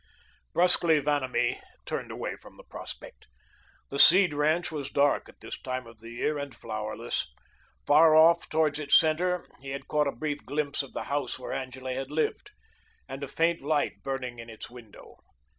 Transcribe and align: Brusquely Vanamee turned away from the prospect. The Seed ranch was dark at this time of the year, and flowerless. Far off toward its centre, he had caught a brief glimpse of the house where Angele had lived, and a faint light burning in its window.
Brusquely 0.55 0.99
Vanamee 0.99 1.59
turned 1.85 2.09
away 2.09 2.35
from 2.35 2.55
the 2.55 2.63
prospect. 2.63 3.27
The 3.91 3.99
Seed 3.99 4.33
ranch 4.33 4.71
was 4.71 4.89
dark 4.89 5.29
at 5.29 5.41
this 5.41 5.61
time 5.61 5.85
of 5.85 5.99
the 5.99 6.09
year, 6.09 6.39
and 6.39 6.55
flowerless. 6.55 7.31
Far 7.85 8.15
off 8.15 8.49
toward 8.49 8.79
its 8.79 8.99
centre, 8.99 9.45
he 9.61 9.69
had 9.69 9.87
caught 9.87 10.07
a 10.07 10.11
brief 10.11 10.43
glimpse 10.43 10.81
of 10.81 10.93
the 10.93 11.03
house 11.03 11.37
where 11.37 11.53
Angele 11.53 11.93
had 11.93 12.09
lived, 12.09 12.49
and 13.07 13.23
a 13.23 13.27
faint 13.27 13.61
light 13.61 14.01
burning 14.01 14.39
in 14.39 14.49
its 14.49 14.71
window. 14.71 15.17